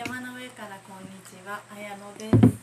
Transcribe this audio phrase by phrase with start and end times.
[0.00, 2.56] 山の上からこんにちは綾乃です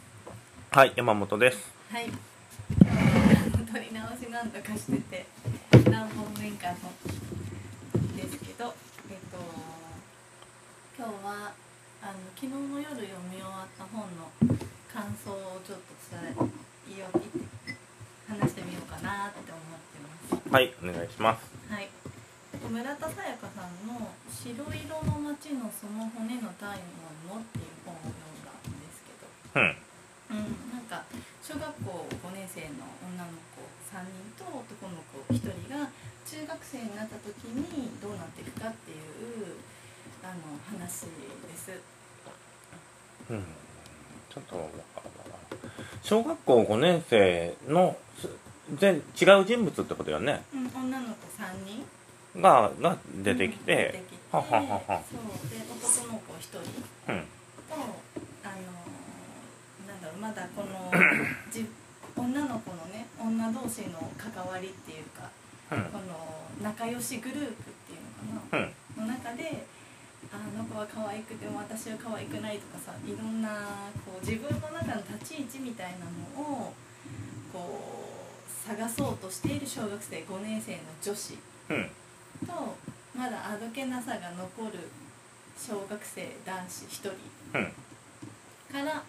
[0.71, 1.71] はい、山本です。
[1.91, 5.25] はい撮り直しなんとかしてて
[5.88, 6.89] 何本目かの
[8.17, 8.73] ですけど
[9.11, 9.38] えっと
[10.97, 11.53] 今日は
[12.02, 14.33] あの昨日の夜読み終わった本の
[14.91, 16.35] 感想をちょっと伝え
[16.89, 17.05] 言いよ
[18.27, 21.71] 話してみようかなって思ってますはい、お願いします。
[21.71, 22.06] はい
[22.66, 26.79] 村田沙耶香さんの「白色の街のその骨の体
[27.29, 29.29] 温の」っていう本を読んだんですけど。
[29.55, 29.77] うん、
[30.31, 31.03] うん、なんか
[31.43, 33.62] 小学校5年生の女の子
[33.93, 35.89] 3人と男の子1人が
[36.25, 39.55] 中学生になった時にどうなっていくかっていう
[40.23, 41.05] あの話
[41.48, 41.71] です。
[43.29, 43.43] うん、
[44.29, 44.70] ちょっと
[46.01, 48.29] 小学校5年生のす
[48.76, 50.43] 全違う人物ってことよね。
[50.53, 51.85] うん、女の子3人
[52.41, 54.18] がが出てき出てて、きて。
[54.32, 55.02] はははは。
[55.10, 56.60] そうで男の子1人。
[56.60, 56.60] と
[57.07, 57.20] うん、あ
[57.98, 58.74] の
[59.88, 60.91] なんだろうまだこの
[61.52, 61.66] じ
[62.16, 65.29] 女の子のね女同士の関わりっていうか
[65.69, 67.46] うん、この仲良しグループっ
[67.88, 68.63] ていうのかな。
[69.00, 69.66] うん、の中で
[70.31, 73.50] あの子は可愛くても私は可愛くないとかさいろんな
[74.06, 76.74] こう自分の中の立ち位置みたいなのを
[77.51, 81.38] こう探そうとしている小学生5年生の女子。
[81.69, 81.91] うん、
[82.46, 82.75] と
[83.18, 84.90] まだあどけなさが残る
[85.57, 87.09] 小学生男子1人
[87.53, 87.72] うん、
[88.72, 89.02] から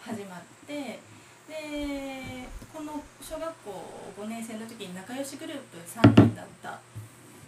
[0.00, 1.00] 始まって
[1.48, 6.78] でこの小学校5年生の時に仲良しグループ3人だった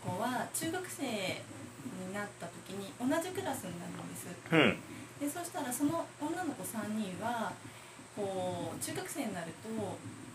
[0.04, 4.28] 子は中学生になった時に同じクラスになるんです。
[4.50, 7.52] うん、でそしたらその女の子3人は
[8.16, 9.68] こう中学生になると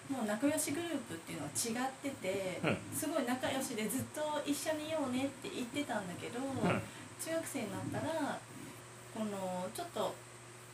[0.10, 2.78] もう仲良しグループっていうのは違ってて、うん。
[2.94, 6.82] すごい仲良しでずっと一緒にいようねって言ってたんだけど、うん、
[7.20, 8.40] 中学生になったら
[9.14, 10.14] このちょっと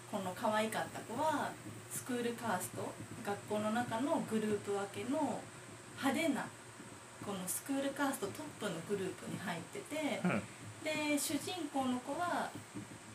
[0.10, 1.52] この可愛かった子は
[1.92, 2.82] スクールカースト
[3.26, 5.40] 学校の中のグループ分けの
[6.02, 6.48] 派手な
[7.26, 10.42] このスクールカーストトップのグループに入っててうん、
[10.84, 12.50] で主人公の子は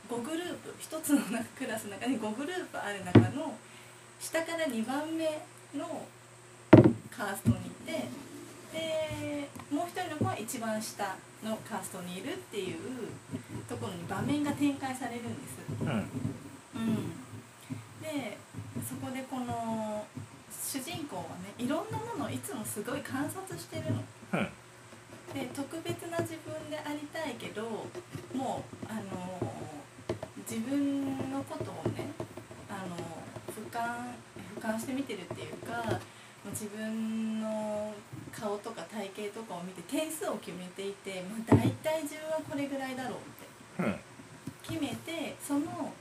[0.08, 1.20] 5グループ1つの
[1.56, 3.56] クラスの中に5グループある中の
[4.20, 5.24] 下から2番目
[5.76, 6.06] の
[7.10, 8.08] カーストにいて
[8.72, 12.76] でもう一人の子は一番下のカーストにいるっていう
[13.68, 15.58] ところに場面が展開されるんです。
[15.80, 17.10] うん、うん、
[18.02, 18.38] で
[18.88, 20.04] そこでこの
[20.50, 24.02] 主人公はねいろんなものをいつもすごい観察してるの。
[24.32, 24.48] うん、
[25.34, 27.62] で特別な自分でありたいけど
[28.34, 29.52] もうあの
[30.50, 32.10] 自分のことをね
[32.68, 32.96] あの
[33.52, 34.14] 俯瞰
[34.64, 36.00] 俯瞰して見てるっていうか
[36.50, 37.92] 自分の
[38.32, 43.44] 顔とか体型とかを見て点数を決めていて、まあ、大体自分はこれぐらいだろうって
[43.76, 43.96] うん、
[44.62, 45.92] 決めてその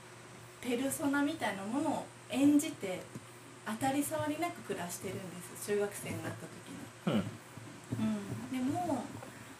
[0.61, 3.01] ペルソナみたいなものを演じて
[3.65, 5.23] 当たり障りなく暮らしてるんで
[5.57, 6.45] す中学生になった
[7.07, 7.23] 時に。
[7.97, 9.03] うん、うん、でも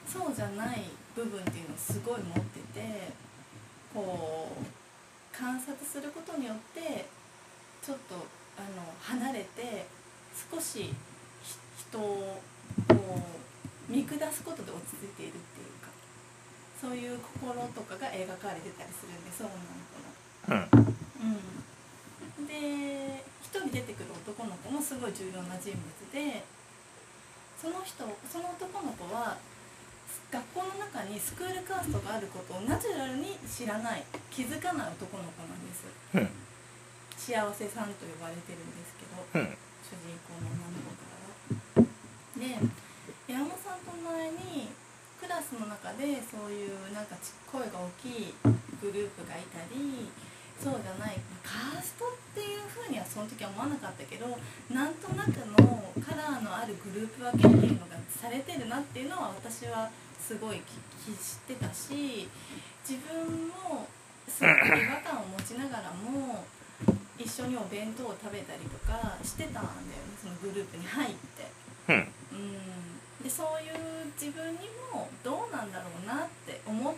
[0.07, 0.83] そうじゃない
[1.15, 3.13] 部分っていうのをすごい持ってて
[3.93, 7.05] こう観察することによって
[7.81, 9.85] ちょっとあの離れて
[10.51, 10.93] 少しひ
[11.89, 12.41] 人を
[12.87, 12.95] こ
[13.89, 15.89] う見下すことで落ち着いているっていうか
[16.79, 20.93] そういう心とかが描かれてたりするんです女の子の。
[21.19, 21.39] うん、
[22.39, 26.43] うん、で一人出てくる男の子もすごい重要な人物で
[27.59, 29.37] その人その男の子は
[30.31, 35.85] 学校の中にスクールカーストがあることをナチュラルに知らない気づかない男の子なんです
[36.15, 36.29] うん、
[37.23, 41.87] 幸せさんと呼ばれてるんですけどうん、主人公の女の子からは。
[42.35, 42.59] で
[43.31, 44.67] 山本さんと前に
[45.15, 48.35] クラスの中でそういうなんかち声が大きい
[48.83, 50.11] グループがいたり
[50.59, 54.27] そうじゃないカーストっていうふうにはその時は思わなかったけど
[54.67, 59.87] なんとなくのカラーのあるグループ分けっていうのがされてるなっていうのは私は
[60.19, 60.59] すごい
[60.99, 62.27] 気知ってたし
[62.83, 63.87] 自分も
[64.27, 66.43] すごく違和感を持ちながらも
[67.17, 71.63] 一緒にお弁当を食べたりとかしてたんだよねそのグループに入って。
[71.87, 76.95] うん、うん、でそういう自分にもどうなんだろうなって思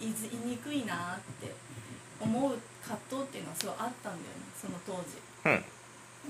[0.00, 1.54] いず言いにくいなって
[2.20, 5.22] 思う葛藤っていうのはすごいあったんだよねその当時。
[5.46, 5.64] うん、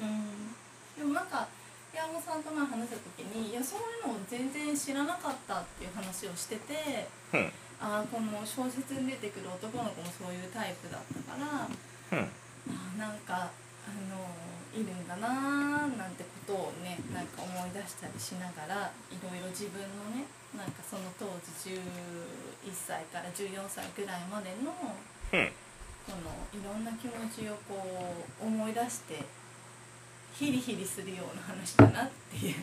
[0.05, 0.55] うん、
[0.97, 1.49] でもなんか
[1.95, 11.69] 山本さんと前話した時にいやそういうのを全然知らなかったっていう話をしててうん、ああこの小説に出てくる男の子もそういうタイプだったから
[12.99, 13.47] なんか
[13.87, 14.27] あの
[14.75, 21.81] いるんだなーなんてことをねなんか思い出したりしながらいろいろ自分のねなんかその当時11
[22.75, 24.75] 歳から14歳ぐらいまでの
[25.31, 25.45] うん、
[26.09, 27.77] このいろんな気持ちをこ
[28.41, 29.23] う思い出して
[30.33, 32.55] ヒリヒリするような話だなっていう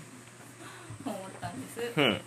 [1.05, 1.93] 思ったんです。
[1.95, 2.05] うん。
[2.05, 2.21] うん。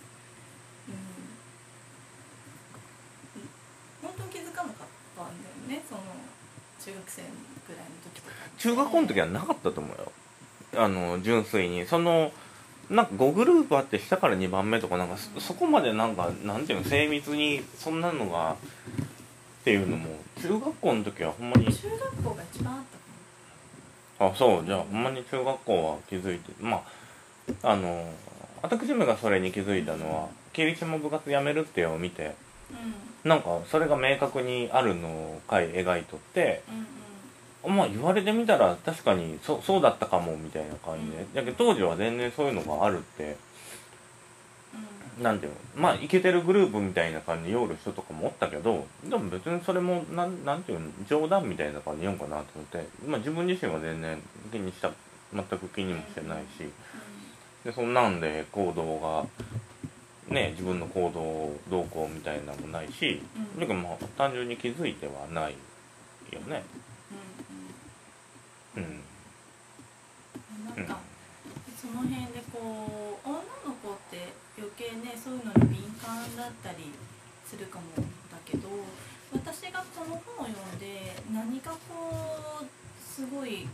[4.00, 6.02] 本当に気づかなかったんだよねその
[6.88, 7.22] 中学生
[7.66, 8.34] ぐらいの時とか。
[8.56, 10.12] 中学校の時はなかったと思うよ。
[10.82, 11.86] あの純粋に。
[11.86, 12.32] その
[12.90, 18.56] なんか5グループあって下から2番目とかなんかそそこまでなんかなんていうの精密にそんなのがっ
[19.64, 20.08] ていうのも
[20.40, 21.66] 中学校の時はほんまに。
[21.66, 22.82] 中学校が一番あっ
[24.18, 24.64] たかあそう。
[24.64, 26.82] じゃあほんまに中学校は気づいてま
[27.62, 28.10] ああの
[28.62, 32.34] 私めがそれに気づいたのは霧島部活辞めるっていうのを見て
[32.74, 32.78] も
[33.24, 36.82] なんかそれが明確にあるのを回描いとってうんうん。
[36.82, 36.88] うん
[37.76, 41.18] まあ言われてみたら確かにそそうだったかもみたいな感じで。
[41.18, 41.34] うん。
[41.34, 43.36] だけど当時は全然そういうのがあるって。
[45.18, 45.22] うん。
[45.24, 45.58] なんていうの？
[45.76, 50.86] まあイケてるグループみたいな感じで酔る人とかもおったけどでも別にそれもなんなんていうの？
[51.08, 54.22] 冗談みたいな感じで言うんかなと思って、まあ、自分自身は全然
[54.52, 54.90] 気にした
[55.34, 56.70] 全く気にもしてないし。
[57.64, 59.26] でそんなんで行動が
[60.30, 63.60] ね自分の行動動向みたいなのもないし、うん。
[63.60, 65.54] だからまあ単純に気づいてはない
[66.32, 66.62] よね。
[68.76, 69.00] うん
[70.76, 70.98] なんか
[71.80, 76.92] その辺でこう女の子って余計ねそういうのに敏感だったり
[77.46, 77.84] するかも
[78.30, 78.68] だけど
[79.32, 82.66] 私がこの本を読んで何かこう
[83.02, 83.66] すごい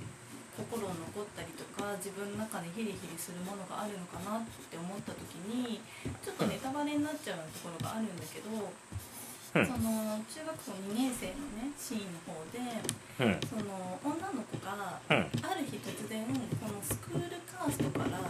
[0.55, 5.83] 心に残ったりとか自分の中でヒリヒリするものがあるのかなって思った時に
[6.23, 9.67] ちょっとネタバレになっちゃうようなところがあるんだけど、うん。
[9.67, 13.43] その中学校2年生のねシーンの方でうん。
[13.51, 15.27] その女の子がうん。
[15.43, 16.23] ある日突然
[16.63, 18.23] このスクールカーストから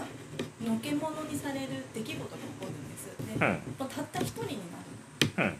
[0.64, 3.12] のけ者にされる出来事が起こるんです。
[3.20, 3.60] で、うん。
[3.76, 4.80] もうたった一人にな
[5.44, 5.52] る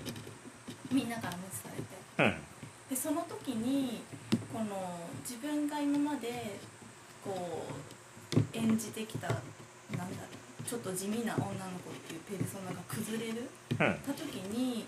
[0.92, 0.96] うん。
[0.96, 1.92] みんなから無視されて。
[2.18, 2.54] うん。
[2.88, 4.02] でその時に
[4.54, 6.54] この自分が今まで
[7.24, 7.66] こ
[8.32, 9.42] う演じてきたなんだ
[9.98, 10.06] ろ
[10.60, 11.50] うちょっと地味な女の
[11.82, 14.86] 子っていうペルソナが崩れるうんた時に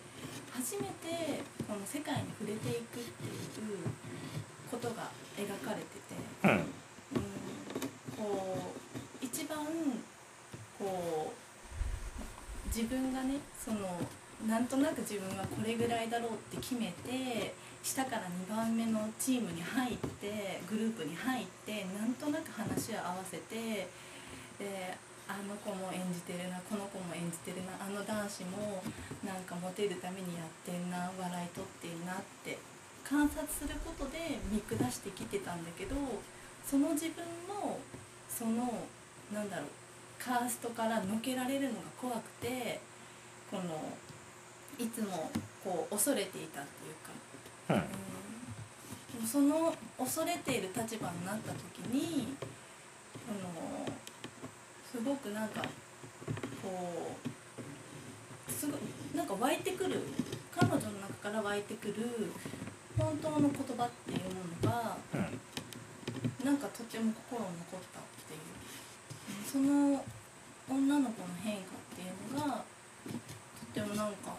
[0.54, 3.90] 初めてこの世界に触れていくっていう
[4.70, 6.14] ことが描かれてて。
[6.44, 6.62] うんうん
[8.16, 8.72] こ
[9.20, 9.58] う一番
[10.78, 11.32] こ
[12.64, 14.00] う自分がねその
[14.48, 17.54] なんとなく自分はこれぐらいだろうって決めて
[17.86, 23.86] 下から2番目のチームに入ってグループに入ってなんとなく話を合わせて
[24.58, 24.90] で
[25.30, 28.82] あの子も演じてるなこの子も演じてるなあの男子も
[29.22, 32.58] なんかモテるためにやってんな笑い取ってんなって
[33.06, 35.94] 観察することで見下してきてたんだけど
[36.66, 37.78] その自分の
[38.26, 38.82] その
[39.30, 39.66] なんだろう
[40.18, 42.80] カーストからのけられるのが怖くて
[43.48, 43.78] この
[44.74, 45.30] いつも
[45.62, 46.94] こう恐れていたっていう
[47.68, 52.34] か、うんうん、でもその恐れている立場になった時に
[53.26, 53.86] この
[54.90, 55.62] すごくなんか
[56.62, 57.16] こ
[58.48, 58.72] うすご
[59.16, 60.00] なんか湧いてくる
[60.54, 62.32] 彼女の中から湧いてくる
[62.96, 68.56] 本当の言葉っていうものがうんなんかとても心に残ったっていう。
[69.44, 70.04] その
[70.68, 72.64] 女の子の変化っていうのが
[73.74, 74.36] とてもなんか、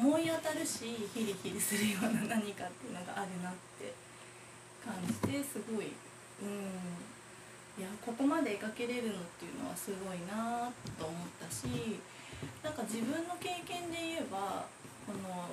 [0.00, 3.92] 思い当たるしヒリヒリするような何かっていうのがあるなって
[4.80, 5.92] 感じてすごい、
[6.40, 6.56] うん、
[7.76, 12.00] いやここまで描けれるのっていうのはすごいなと思ったし
[12.64, 14.64] なんか自分の経験で言えば
[15.04, 15.52] この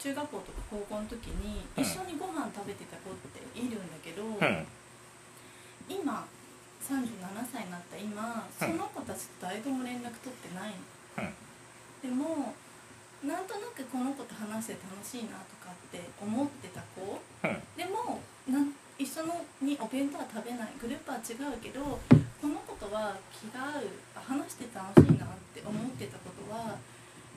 [0.00, 3.84] 中学校とか高校の時にうん一緒にご飯食べてた子っているん。
[3.84, 4.66] だけど、うん
[5.88, 6.26] 今
[6.82, 6.98] 37
[7.46, 10.76] 歳になった今その子たちと誰とも連絡取ってないの、
[12.02, 12.54] でも
[13.24, 17.20] なんとなくこの子と話して楽しいなとかって思ってた子。
[17.44, 17.62] うん。
[17.76, 22.00] でもなん一緒のにお弁当は食べないグループは違うけど
[22.40, 26.76] この子とは気が合う話して楽しいなって思ってたことは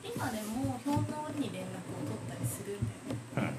[0.00, 2.88] 今でもひょんな折に連絡を取ったりするん
[3.36, 3.54] だよね。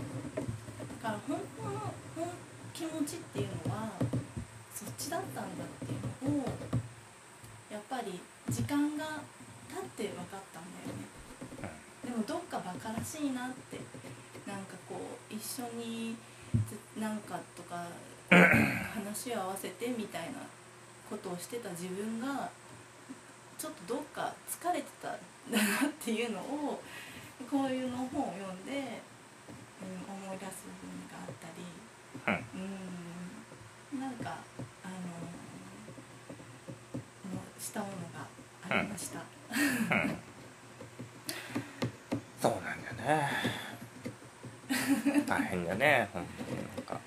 [1.01, 2.29] だから本当の本
[2.73, 3.93] 気持ちっていうのは
[4.73, 6.45] そっちだったんだっていうのを
[7.69, 9.21] やっぱり時間が
[9.71, 11.07] 経って分かったんだよね。
[12.03, 13.79] でもどっかバカらしいなって
[14.45, 14.99] なんかこ
[15.31, 16.15] う一緒に
[16.67, 17.87] ずなんかとか
[18.29, 20.39] 話を合わせてみたいな
[21.09, 22.49] ことをしてた自分が
[23.57, 25.11] ちょっとどっか疲れてたん
[25.51, 26.81] だなっていうのを
[27.49, 29.01] こういうの本を読んで、
[29.79, 32.41] うん、思い出す部分があったり、
[33.93, 34.37] うん、なんか
[34.83, 34.93] あの
[37.59, 38.40] したものがあ
[38.81, 39.19] りました。
[42.41, 42.63] そうなん
[42.97, 43.29] だね。
[45.27, 46.09] 大変だね。
[46.13, 47.01] 本当になんか。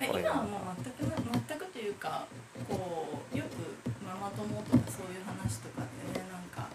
[0.00, 1.16] 今はもう全くな
[1.46, 2.26] 全くというか
[2.68, 3.54] こうよく
[4.02, 6.68] ママ友とかそういう話とかってねなんか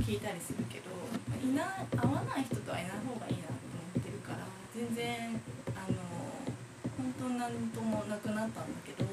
[0.00, 0.88] 聞いたりするけど
[1.44, 5.38] いな会わない人とはいない方がいいなと思ってるから全然
[5.76, 6.00] あの
[6.96, 9.04] 本当に何ともなくなったんだけど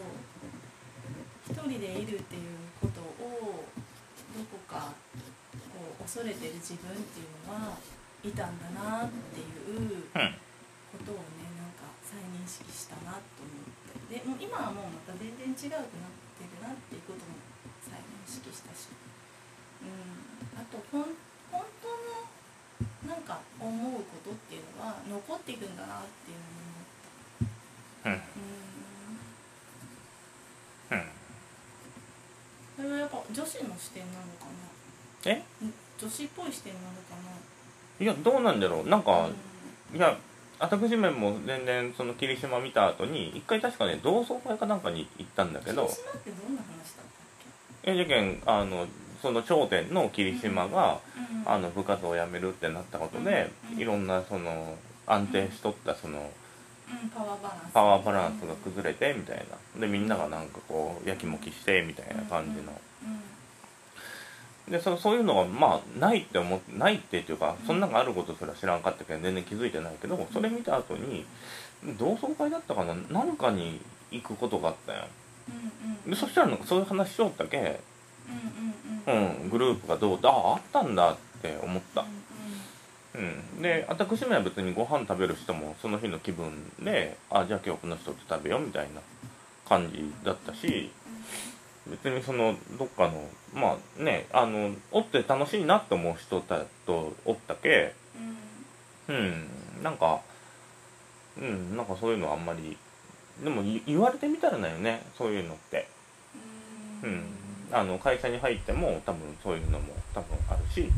[1.56, 3.64] 一人でいるっていうことを
[4.36, 4.92] どこか
[5.72, 7.80] こう恐れてる自分っていうのは
[8.24, 9.80] いたんだなっていう。
[9.80, 10.46] うん
[10.96, 17.36] ことをねなんか再認識したなと思ってでもう今はもうまた全然違うくなってるなっていうことも
[17.84, 18.88] 再認識したし
[19.84, 21.12] うんあとほん
[21.52, 26.65] 本当のなんか思うことっていうのは残っていくんだなっていうのを
[33.86, 34.46] 視点なのか
[35.26, 35.32] な。
[35.32, 35.36] え？
[35.36, 38.04] ん女子っぽい視点なのかな。
[38.04, 38.90] いやどうなんだろう。
[38.90, 39.30] なんか、
[39.94, 39.98] うん。
[39.98, 40.18] いや
[40.60, 45.84] 私めも全然その霧島見た後に一回確かね同窓会かなんかに行ったんだけど。
[45.84, 47.06] 霧島ってどんな話だったっ
[47.84, 47.92] け？
[47.92, 48.88] えじゃけんあの
[49.22, 51.00] その頂点の霧島が、
[51.46, 51.52] うん。
[51.52, 53.80] あの部活を辞めるってなったことで、うん。
[53.80, 54.76] いろんなその
[55.08, 57.10] 安定しとったそのうん。
[57.10, 57.74] パワーバランス。
[57.74, 59.80] パワーバランスが崩れてみたいな。
[59.80, 62.72] でみんながなんかこうやきもきしてみたいな感じの。
[62.72, 62.78] うん
[64.70, 71.26] でそそういうのがまあないって思ってないってっていうかそんなのがあることすら知らんかったけど全然気づいてないけどそれ見た後に
[72.00, 72.96] 同窓会だったかな？
[73.12, 73.80] なんかに
[74.12, 75.04] 行くことがあったよ
[75.50, 76.10] うんうん。
[76.12, 77.80] でそしたらなんかそういう話しよったけ
[79.08, 79.42] うんうんうん。
[79.44, 80.30] うんグループがどうだ？
[80.30, 82.06] ああったんだって思った。
[83.14, 89.00] うんで私めは別にご飯食べる人もその日の気分であじゃあ今日この人と食べようみたいな
[89.70, 90.92] 感じだったし
[91.88, 97.94] 別にそのどっかのまあねあのおって楽しいなって思う人だとおったけ
[99.08, 99.16] うん。
[99.16, 100.22] うんなんか
[101.38, 102.78] うんなんかそういうのはあんまり
[103.44, 105.88] でも言言われてみたらだよねそういうのって。
[107.04, 107.14] ううん。
[107.16, 107.24] ん
[107.72, 110.90] あの会社に入っても多分そういうのも多分あるし。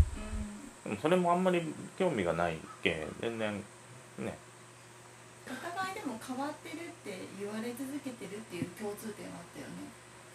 [0.84, 1.62] でもそれもあんまり
[1.98, 3.54] 興味がないけ全然
[4.20, 4.38] ね。
[5.48, 9.88] お互いでも変わってるって言われ続けてるっていう共通点はあったよね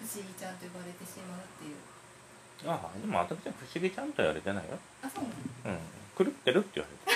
[0.02, 1.76] 不思議ちゃんと呼ばれてしまうっていう。
[2.66, 4.78] ああでも私は不思議ちゃんと言われてないよ。
[5.02, 5.30] あそうな
[5.70, 5.78] の？
[5.78, 6.26] うん。
[6.26, 7.12] 狂ってるって言われて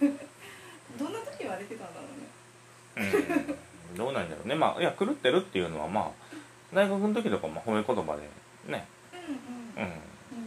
[0.98, 2.06] どんな時言われてたんだろ
[2.96, 3.06] うね。
[3.90, 3.96] うん。
[3.96, 4.54] どうなんだろうね。
[4.54, 6.10] まあいや狂ってるっていうのはまあ
[6.72, 8.22] 大学の時とかも褒め言葉で
[8.72, 9.90] ね、うんうん。
[9.90, 9.92] うん、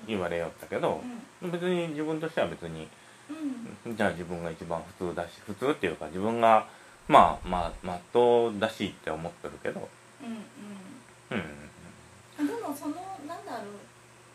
[0.08, 1.04] 言われよったけど
[1.42, 2.88] 別に自分としては別に
[3.86, 3.96] うん。
[3.96, 6.68] じゃあ自分が一番普通だし普通っていうか自分が
[7.08, 9.88] まあまあまっとうだしって思ってるけど。
[10.22, 11.46] うんうん。
[12.40, 12.96] うんでもその
[13.28, 13.64] なんだろ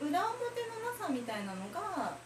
[0.00, 0.06] う。
[0.06, 2.16] 裏表のなさみたいなのが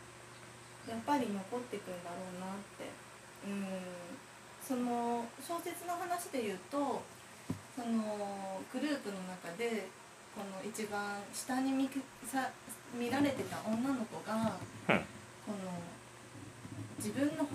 [0.86, 2.90] やっぱり残ってくんだろうなって。
[3.46, 3.66] うん。
[4.62, 7.02] その小説の話で言うと
[7.74, 9.88] そのグループの中で
[10.34, 12.48] この一番下に見くさ
[12.94, 14.56] 見られてた女の子が、
[14.88, 15.00] うん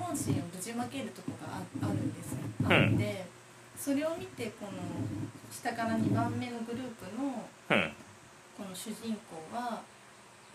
[0.07, 3.25] 本心をぶちまけるとこがああるんですあって
[3.77, 4.71] それを見てこの
[5.51, 7.91] 下から2番目のグループのうん。
[8.57, 9.81] この主人公は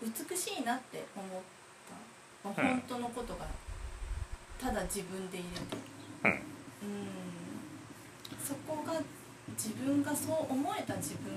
[0.01, 1.29] 美しいなって思っ
[1.87, 3.45] た、まあうん本当のことが
[4.59, 5.47] ただ自分でいる
[6.23, 6.39] うん。
[8.43, 8.99] そこが
[9.55, 11.31] 自分がそう思えた自分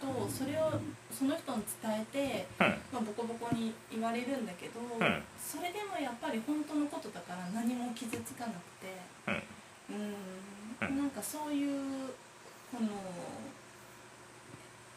[0.00, 0.72] とそれを
[1.12, 2.66] その人に伝えて、うん。
[2.92, 5.22] まあ、ボコボコに言われるんだけど、ん。
[5.36, 8.96] それでもやっぱり本当のことだから何も傷つかなくて。
[9.88, 10.14] うん。
[10.88, 10.98] うん。
[10.98, 12.08] なんかそういう
[12.72, 12.88] この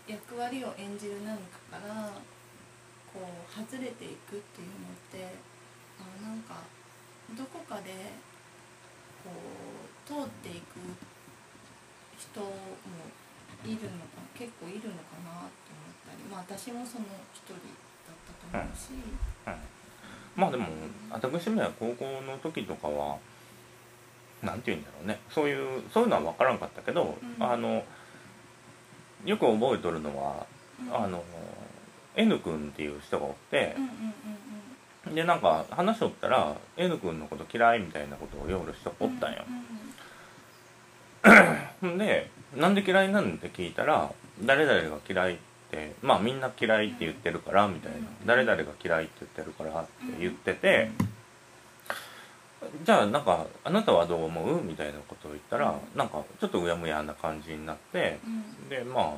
[0.07, 1.38] 役割を演じる何
[1.72, 2.12] かから
[3.13, 5.36] こう外れていくっていうのって
[6.00, 6.62] あなんか
[7.38, 8.12] どこかで
[9.24, 10.77] こう通っていく
[12.19, 12.48] 人も
[13.65, 17.60] いるのか結構いるのかなと思ったりまあ私もその一人だ
[18.12, 18.91] ったと思うし、
[20.36, 20.65] まあでも
[21.10, 23.17] 私めは高校の時とかは
[24.43, 25.20] なんて言うんだろうね。
[25.29, 27.43] そういうそういうのは分からんかったけど、うん。
[27.43, 27.84] あの
[29.25, 30.46] よく覚えとるのは、
[30.82, 30.96] うん。
[30.96, 31.24] あの
[32.15, 33.89] N 君っていう人がおってうん、うん
[35.08, 39.43] うんでなんか話しとったら N 君のこと嫌いみたいなことを夜人がうんおったんよ。
[41.82, 41.98] う、んん。
[41.98, 44.12] でなんで嫌いなんって聞いたら
[44.43, 45.38] 誰々が嫌いっ
[45.72, 47.98] てまあみんな嫌いって言ってるからみたいな。
[47.98, 50.91] うん誰々が嫌いって言ってるからって言ってて
[52.86, 54.63] じゃあなんかあなたはどう思う？
[54.63, 58.69] みたいなことを言ったらなんかちょっとうやむやな感じになってうん。
[58.69, 59.13] でまあ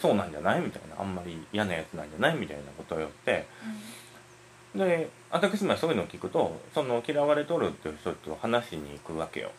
[0.00, 0.60] そうなんじゃない？
[0.60, 1.00] みたいな。
[1.00, 2.36] あんまり嫌なやつなんじゃない？
[2.36, 3.46] みたいなことを言って
[4.74, 9.50] で私もそういうのを聞くとその嫌われとるっていう人と話しに行くわけよ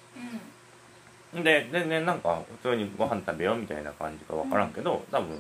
[1.42, 5.40] で全然なんか普通にご飯食べようみたいな感じか分からんけど多分。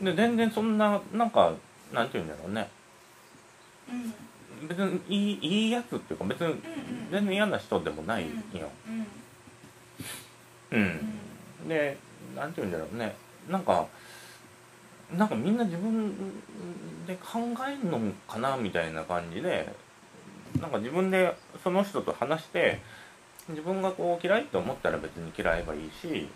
[0.00, 1.52] で全然そんななんか
[1.92, 2.68] なんて言うんだろうね。
[3.90, 4.68] うん。
[4.68, 6.60] 別にいいいいやつっていうか別にうんうん。
[7.10, 8.70] 全然嫌な人でもないんよ。
[10.70, 10.84] うんう
[11.66, 11.68] ん。
[11.68, 11.96] で
[12.36, 13.16] なんて言うんだろうね。
[13.48, 13.86] なんか
[15.16, 16.14] なんかみんな自分
[17.06, 19.74] で考えるのかなみたいな感じで
[20.60, 22.80] なんか自分でその人と話して
[23.48, 26.28] 自分がこう嫌いと思ったら別に嫌えばいいし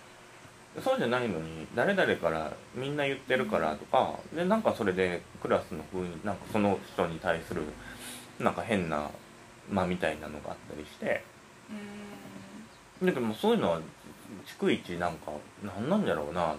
[0.83, 7.63] そうじゃないのに誰々からみんな言ってるからとかでなんかそれでクラスの風になんかその人に対する
[8.39, 9.09] なんか変な
[9.71, 11.23] 間みたいなのがあったりして。
[13.03, 13.81] ででもそういうのは
[14.59, 15.33] 逐一なんか
[15.63, 16.57] 何なんだろうなっ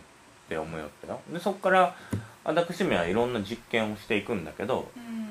[0.48, 1.96] て思いよったよでそこから
[2.44, 5.27] 私めはいろんな実験をしていくんだけどうん。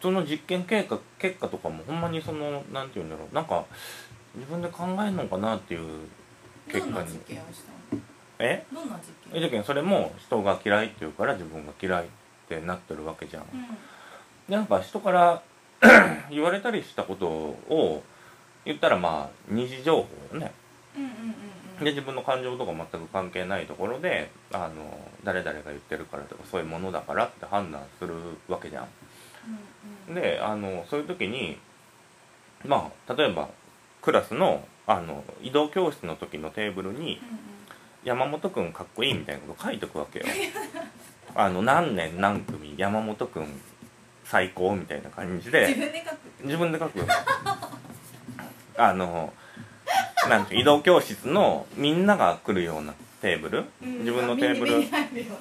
[0.00, 3.34] その実験結果結果とかもほんまにそのなんて言うんだろう。
[3.34, 3.64] なんか
[4.34, 6.06] 自分で考えるのかなっていう
[6.68, 6.92] 結果に。
[6.92, 8.02] どんな実験をしたの？
[8.38, 8.64] え？
[8.72, 12.08] どんな実え験じゃそれも人が嫌いって言うから自分が嫌いっ
[12.48, 13.42] てなってるわけじゃん。
[13.42, 13.62] うん。
[14.48, 15.42] でなんか人から
[16.30, 18.02] 言われたりしたことを
[18.64, 20.52] 言ったらまあ二次情報よね。
[20.96, 21.34] うんうんうん
[21.78, 21.84] うん。
[21.84, 28.14] で自分の感情とか全く関係ないところであの誰々が言ってるからとかそういうものだからって判断する
[28.48, 28.88] わけじゃん。
[30.08, 30.22] うんうん。
[30.22, 31.58] であのそういう時に
[32.64, 33.48] まあ例えば
[34.02, 37.38] クラスのあの移動教室の時のテーブルにうん
[38.02, 40.24] 「山本君かっこいい」みたいなこと書いとくわけよ。
[41.34, 43.60] あの何年何組山本君
[44.24, 46.18] 最高みたいな感じ自で分で書く。
[46.42, 47.06] 自分で書く
[48.76, 49.32] あの
[50.28, 53.64] なんて移動教室のみんなが来るようなテーブル。
[53.82, 53.98] うん。
[54.00, 54.80] 自分のテーブル。
[54.80, 54.88] ね。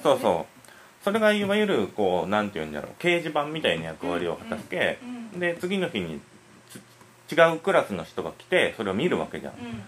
[0.03, 0.59] そうそう。
[1.03, 6.23] それがいわゆるこうなんていうんだろう掲示板みたいな役割を果たしてうんうんで次の日につ
[7.31, 9.53] 違うクラスの人が来てそれを見るわけじゃん。
[9.53, 9.83] うん。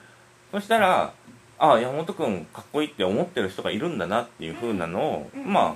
[0.51, 1.13] そしたら
[1.57, 5.51] ああ山本君かっこいいって思ってる人がいるんだなっていう風なのを、うん。
[5.51, 5.75] ま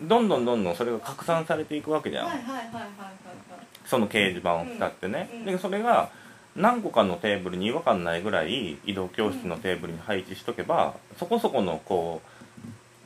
[0.00, 2.88] どんどんどんどんそれが拡散されていくわけじゃん、はいはいはいはいはいはい。
[3.86, 6.10] その掲示板を使ってね、でそれが
[6.56, 12.20] 何個かのテーブルに違和感ないぐらい移動教室のテーブルに配置しとけば、そこそこのこ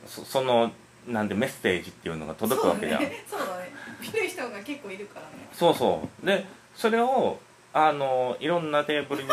[0.05, 0.71] うそその
[1.07, 3.01] なんでメッセージっていうのが届くわけじゃん。
[3.01, 3.71] そう,、ね、そうだね。
[4.01, 5.47] 見る人が結構いるからね。
[5.53, 6.25] そうそう。
[6.25, 7.39] でそれを
[7.79, 9.29] あのいろんなテーブルに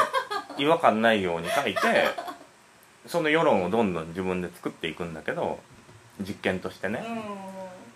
[0.59, 1.81] 違和感ないように書いて
[3.09, 5.61] その世論をどんどん自分で作っていくんだけど
[6.21, 7.23] 実験としてね、うん。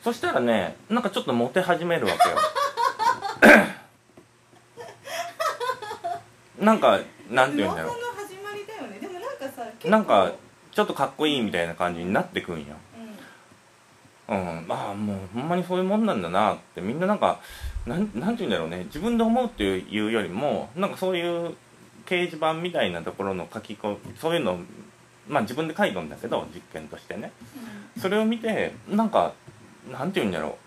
[0.02, 2.36] そしたらねなんかちょっとモテ始めるわけよ。
[6.64, 6.98] なんか
[7.30, 8.98] なんて言うんだろ噂の始まりだよね。
[9.00, 9.88] でもなんかさ結構。
[9.88, 10.32] うなんか
[10.72, 12.74] ちょっとかっこいいみたいな感じになってくんよ。
[14.28, 14.38] うん。
[14.38, 14.66] うん。
[14.70, 16.80] ああもうほんまにそういうもんなんだなって。
[16.80, 17.38] みんななんか
[17.88, 18.84] なんなんて言うんだろうね。
[18.84, 21.54] 自分で思うっていうよりもなんかそういう
[22.06, 24.58] 掲示板みたいなところの書き込そういうのを
[25.28, 27.32] まあ自分で書いたんだけど実験としてね。
[27.98, 29.32] それを見てなんか
[29.90, 30.58] なんて言うんだろ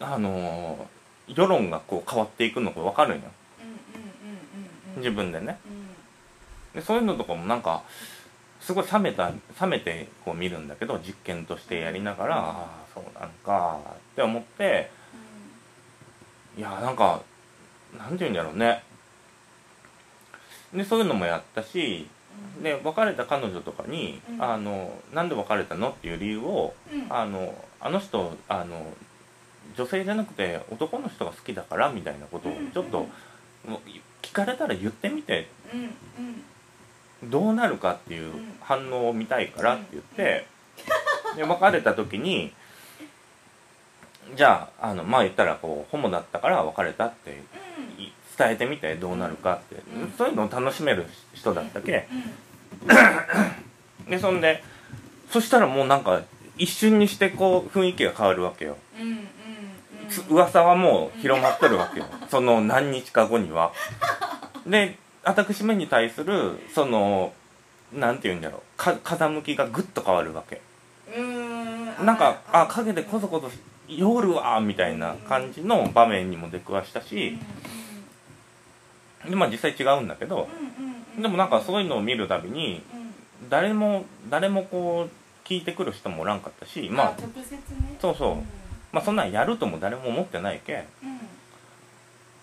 [0.00, 0.04] う。
[0.04, 0.96] あのー
[1.28, 3.24] 世論がこう変わっていくのが分かるんよ。
[4.98, 5.58] 自分でね。
[6.74, 6.80] うん。
[6.80, 7.82] でそういうのとかもなんか
[8.60, 13.80] すごい冷めた冷めてこう見るんだけど実験としてやりながら、ああそうなんか
[14.12, 14.90] って思って
[16.56, 17.20] いやなんか
[17.96, 18.82] なんて言うんだろうね。
[20.74, 22.08] でそういうのもやったし
[22.58, 22.62] うん。
[22.62, 24.42] で別れた彼女とかに「うん。
[24.42, 27.06] あのなんで別れたの?」っていう理由をうん。
[27.10, 28.92] あのあの人あの
[29.76, 33.00] 女性じゃなくて男の人が好きだからみたいなことをちょっと、
[33.66, 33.80] もう
[34.22, 35.48] 聞かれたら言ってみて。
[35.72, 36.44] うんうん。
[37.24, 40.46] どうなるかっていう反応を見たいからって言って、
[41.34, 42.52] で別れた時に
[44.34, 47.34] じゃああのまあ言ったらこうホモだったから別れたってい
[48.38, 50.12] 伝えてみてどうなるかって、うん。
[50.16, 52.06] そういうのを楽しめる人だったけ。
[54.04, 54.10] うん。
[54.10, 54.62] でそんで
[55.30, 56.22] そしたらもうなんか
[56.58, 58.76] 一瞬にしてこう雰囲気が変わるわけよ。
[58.98, 59.26] うんうんうん。
[60.08, 62.06] つ噂はもう広まっとるわけよ。
[62.30, 63.72] その何日か後には。
[64.66, 67.32] で私めに対するその
[67.92, 68.60] なんて言うんだろう。
[68.76, 70.60] か風向きがぐっと変わるわけ。
[71.16, 72.06] うーん。
[72.06, 73.50] なんかあ陰でこそこそ
[73.88, 77.38] 夜はみたいな感じの場面にも出くわしたし
[79.28, 80.48] でまあ実際違うんだけど
[81.20, 83.48] でもなんかそういうのを見るたびにうん。
[83.50, 87.96] 誰も誰もこう聞いてくる人もおらんかったしまあ直接ね。
[88.00, 88.32] そうそう。
[88.32, 88.46] うん。
[88.92, 91.20] まあそんなんやるとも誰も思ってないけうん。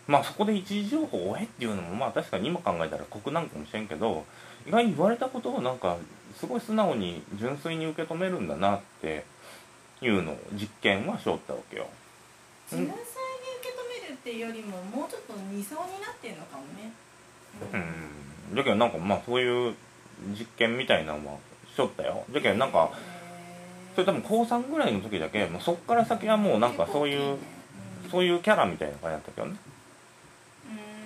[0.08, 4.26] まあそこで一時情報をえっていうのもまあ確かに今考えたら酷なんかもしれんけど
[4.68, 5.98] 意外に言われたことをなんか
[6.36, 9.26] すごい素直に純粋に受け止めるんだなって
[10.04, 11.88] いうのを実験はしよったわけよ。
[12.70, 13.04] 純粋に受
[13.62, 16.92] け止めるっていうよりももうちょっと二層になってるのかもね
[17.72, 19.76] うん、だけどなんかまあそういう
[20.38, 21.38] 実験みたいなのは
[21.72, 22.26] しとったよ。
[22.32, 22.92] だけどなんか
[23.96, 27.38] それ多分高3ぐらいの時だけもうそっから先はもうなんかそういう
[28.10, 29.56] そういうキャラみたいな感じだったけどね。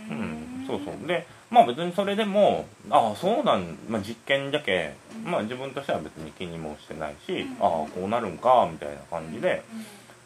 [0.10, 0.64] ううん。
[0.64, 0.68] ん。
[0.68, 1.08] そうそう。
[1.08, 7.52] でまあ別にそれでもああそうなん、まあ、実験だけまあ自分としては別に気にもしてないしうん。
[7.54, 9.64] ああこうなるんかみたいな感じで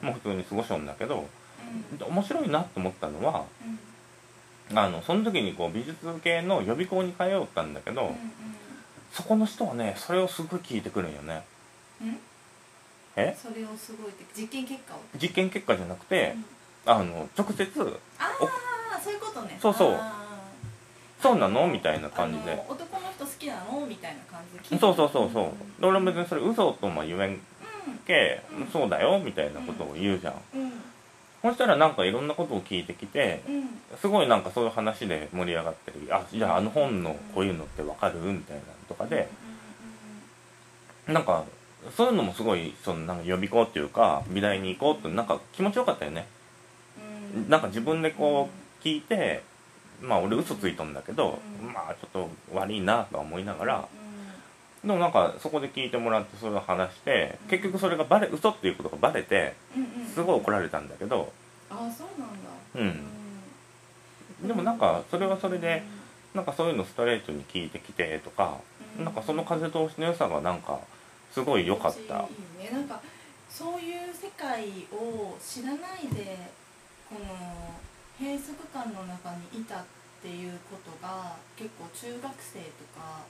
[0.02, 1.28] もう普通に過ごしよんだけど
[2.00, 3.46] 面白いなって思ったのは
[4.74, 8.16] あのその時にこう美術系の予備校に通ったんだけど、
[9.12, 11.44] そこの人はねそれをすごい聞いてくるんよね。
[13.18, 13.36] え？
[13.38, 15.00] それをすごいって実験結果を？
[15.22, 16.36] 実験結果じゃなくて
[16.86, 16.92] う、ん。
[16.94, 18.32] あの直接あ
[18.96, 19.58] あそういうことね。
[19.62, 19.94] そうそう。
[19.94, 20.21] あ
[21.22, 22.54] 「そうなの?」みたいなー感じで。
[22.68, 23.86] 男の人好きなの？
[23.86, 25.44] みたいな感じでそうそうそうそう。
[25.46, 25.82] うん。
[25.82, 27.40] で俺も別にそれ嘘とも言えん
[28.06, 30.34] け「そうだよ」みたいなことを言うじゃん。
[30.56, 30.72] うん。
[31.42, 33.82] そしたらなんかいろんなことを聞いてきてうん。
[34.00, 39.28] すごいなんかそういう話で盛り上がったり「あじゃああの本のこういうのってわかる?」みたいなのとかで。
[41.08, 41.44] なんか
[41.98, 46.28] そういうのもすごいそのなんか予備校っていうか美大に行こうってなんか気持ちよかったよね。
[47.34, 47.50] うんうん。
[47.50, 48.50] なんか自分でこ
[48.82, 49.42] う聞いて
[50.02, 51.74] まあ俺嘘ついとんだけどうん。
[51.74, 53.88] まあちょっと悪いなとは思いながら
[54.84, 59.54] うでもなんかそこで聞いてもらってそれを話して結局それがバレ嘘っていうことがバレて
[60.14, 61.32] すごい怒られたんだけど。
[61.70, 62.96] ああそうなんだ。
[64.42, 64.48] うん。
[64.48, 65.84] でもなんかそれはそれで
[66.34, 68.58] なんかそういうのストレートに聞いてきてとか
[68.98, 69.06] うん。
[69.06, 70.80] なんかその風通しの良さがなんか
[71.32, 72.22] すごい良かった。
[72.22, 72.28] い
[72.60, 72.72] いね。
[72.72, 73.00] なんか
[73.50, 76.50] そういう世界を知らないで
[77.08, 77.76] この
[78.22, 79.84] 閉塞感の中にいたっ
[80.22, 83.26] ていうことが結構中学生とか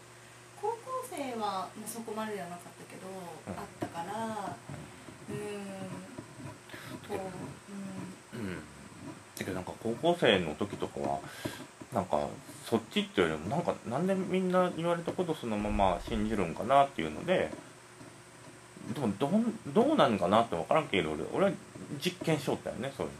[0.61, 3.57] 高校生はまあそこまでではなかったけど、うん。
[3.57, 4.57] あったから
[5.29, 5.47] うーん
[7.07, 7.23] こ
[8.35, 8.55] う、うん、うん。
[8.57, 8.63] だ
[9.37, 11.19] けどなんか高校生の時とかは
[11.93, 12.27] なんか
[12.69, 17.49] そっちっていうよりもなんかなんでみんな言われたことそのまま信じるんかなっていうので
[18.93, 19.31] でもどう
[19.73, 21.51] どうなんかなって分からんけど俺俺は
[22.03, 23.13] 実験しよったよねそういう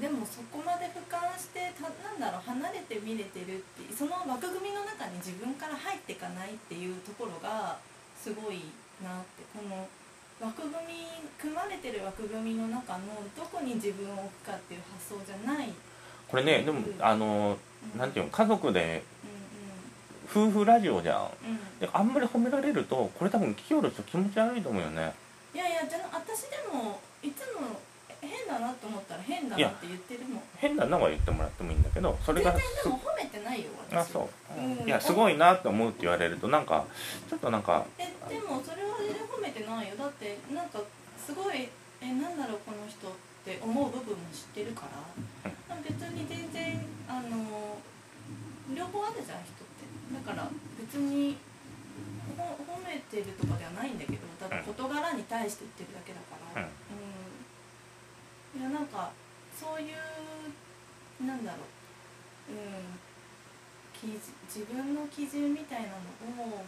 [0.00, 7.78] でもそこまで俯瞰してたなんだろう離れて見れてるってその枠組みの中に自分から入っていかないっていうところが
[8.18, 9.86] すごいなってこの
[10.40, 11.06] 枠組み
[11.38, 15.74] 組まれてる枠組みの中のどこに自分を置くかっていう発想じゃない、うん
[16.28, 17.56] これねでもあの
[17.94, 19.02] うん、なんていうの家族で
[20.34, 21.22] うん夫婦ラジオじゃん。
[21.82, 25.12] うんあんまり褒められるとこれ多分聞きよる人気持ち悪いと思うよね。
[25.54, 27.78] いやいやじゃあ私でもいつも
[28.46, 30.42] 変だなと思ったら変だなって言ってるもん。
[30.56, 33.96] 変なのは言ってもらってもいいんだけどそれが全然でも褒めてないよ私。
[33.96, 34.86] あそう、うん。
[34.86, 36.84] いやすごいなって思うって言われるとなんか
[37.28, 39.96] ちょっとなんかえでもそれは全然褒めてないよ。
[39.96, 40.80] だってなんか
[41.18, 41.68] すごい
[42.00, 43.10] えなんだろうこの人っ
[43.44, 45.02] て思う部分も知ってるから。
[45.84, 47.76] 別に全然あの
[48.74, 49.84] 両方あるじゃん人って。
[50.14, 50.48] だから
[50.80, 51.36] 別に
[52.38, 56.62] ほ褒めてるとかではないんだけどただ事柄に対して言ってるだけだから。
[56.62, 56.68] うん、
[58.54, 59.10] いやなんか
[59.50, 61.58] そういうなんだろ
[62.50, 62.52] う。
[62.52, 63.04] うん。
[64.04, 66.60] 自分の基準みたいなのを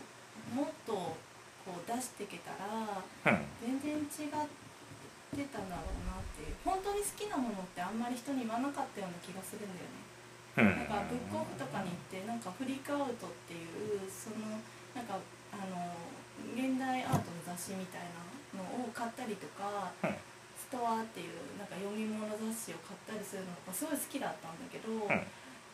[0.55, 3.44] もっとこう出していけたらうん。
[3.61, 6.57] 全然違ってたんだろうなっていう。
[6.64, 10.01] 本当に好きなものってあんまり人に言わなかったような気がするんだよね。
[10.57, 10.88] うん。
[10.88, 14.59] なんかブックオフとかに行ってなんかフリークアウトっていうその
[14.96, 15.20] なんか
[15.53, 15.92] あの
[16.57, 18.09] 現代アートの雑誌みたい
[18.57, 20.16] なのを買ったりとか、うん
[20.66, 25.07] ストアっていうなんか読み物雑誌を買ったりするのがすごい好きだったんだけど、ん。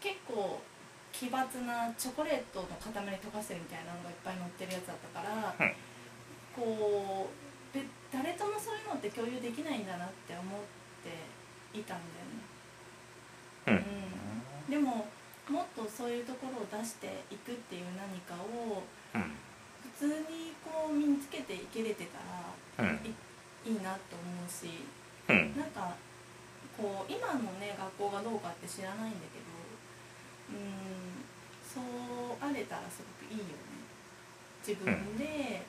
[0.04, 0.60] 結構
[1.08, 5.72] 奇抜なチョコレートの塊溶かしてるみたいなのがいっぱい載ってるやつだったから、うん。
[6.52, 10.60] こうで誰ともそういうのって共有できないんだなって思っ
[11.00, 11.08] て
[11.72, 12.04] いたん
[13.64, 13.80] だよね。
[14.68, 14.76] うん。
[14.76, 14.76] うん。
[14.76, 15.08] でも
[15.48, 18.84] もっとそういうところを出していくっていう何かを
[19.16, 19.32] うん。
[19.96, 22.18] 普通にこう身につけていけれてた
[22.82, 22.98] らうん
[23.64, 24.84] いいなと思うし
[25.28, 25.56] うん。
[25.56, 25.94] なんか
[26.76, 29.52] こう今のね学校がどうかって知らないんだけど
[30.50, 31.22] うん
[31.62, 33.82] そうあれたらすごくいいよね。
[34.66, 35.62] 自分で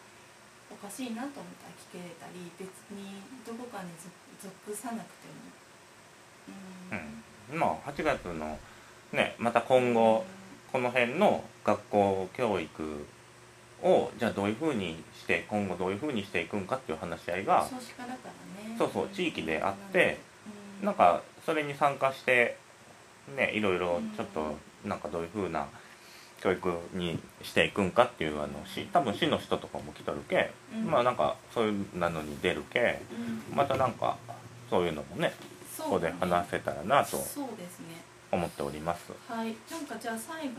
[0.69, 5.53] おかしいなと思ったら聞けれたり別にどこかに属属さなくても。
[6.91, 7.53] うん。
[7.53, 7.60] うん。
[7.60, 8.58] まあ8月の
[9.12, 10.25] ねまた今後
[10.71, 13.06] この辺の学校教育
[13.83, 17.67] をじゃあどういうふうにして今後どういうふうにしていくんかっていう話し合いが
[18.77, 20.17] そうそう地域であって
[20.81, 20.85] うん。
[20.85, 22.57] なんかそれに参加して
[23.35, 25.67] ねいろいろちょっとなんかどういう風な
[26.41, 30.85] 教育にしていくんかっていうあのし多分市の人とかも来とるけ、うん。
[30.89, 33.01] まあなんかそういうなのに出るけ
[33.51, 33.55] うん。
[33.55, 34.17] またなんか
[34.69, 35.33] そういうのもね
[35.77, 37.17] ここで話せたらなと
[38.31, 39.11] 思っております。
[39.27, 39.55] はい。
[39.69, 40.53] なんかじゃあ最後に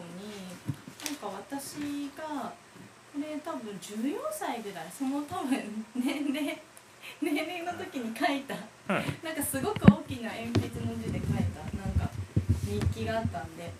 [1.04, 2.52] なんか私が
[3.14, 5.54] これ多分14歳ぐらいその多分
[5.94, 6.58] 年齢
[7.22, 8.54] 年齢の時に書いた。
[8.90, 9.04] うん。
[9.22, 11.62] なんかすごく大きな鉛筆の字で書いた。
[11.78, 12.10] なんか
[12.66, 13.70] 日記があったんで。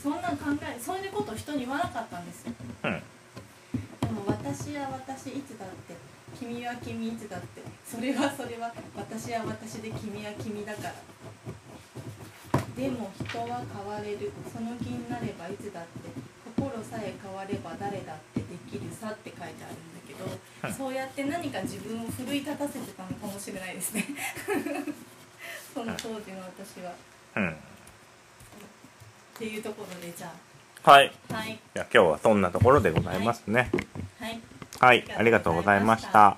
[0.00, 2.52] そんなん考えそういうこと人に言わなかったんですよ。
[2.84, 3.02] うん。
[4.00, 5.94] でも私は私いつだって
[6.38, 10.94] 君は君いつだってそれはそれは私は私で君は君だから。
[12.76, 14.32] でも人は変われる。
[14.50, 16.17] その気になればいつだって
[16.78, 24.04] 心さえ変われば誰だってできるさって書いてあるんだけど、うんそうやって何か自分を奮い立たせてたのかもしれないですね。
[25.74, 26.92] その当時の私は。
[27.36, 27.50] うん。
[27.50, 27.54] っ
[29.38, 30.32] ていうところでじゃ
[30.82, 31.12] はい。
[31.30, 31.58] あはい。
[31.74, 33.70] じゃあ今日はそんなところでございますね。
[34.18, 34.40] はい。
[34.80, 35.04] はい。
[35.16, 36.36] ありがとうございました